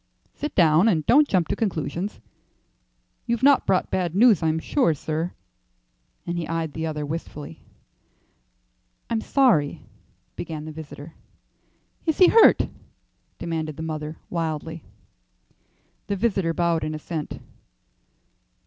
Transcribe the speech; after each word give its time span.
"Sit 0.33 0.55
down, 0.55 0.87
and 0.87 1.05
don't 1.05 1.27
jump 1.27 1.47
to 1.49 1.55
conclusions. 1.55 2.19
You've 3.27 3.43
not 3.43 3.67
brought 3.67 3.91
bad 3.91 4.15
news, 4.15 4.41
I'm 4.41 4.57
sure, 4.57 4.95
sir;" 4.95 5.31
and 6.25 6.39
he 6.39 6.47
eyed 6.47 6.73
the 6.73 6.87
other 6.87 7.05
wistfully. 7.05 7.61
"I'm 9.11 9.21
sorry" 9.21 9.83
began 10.41 10.65
the 10.65 10.71
visitor. 10.71 11.13
"Is 12.07 12.17
he 12.17 12.29
hurt?" 12.29 12.67
demanded 13.37 13.77
the 13.77 13.83
mother, 13.83 14.17
wildly. 14.31 14.83
The 16.07 16.15
visitor 16.15 16.51
bowed 16.55 16.83
in 16.83 16.95
assent. 16.95 17.39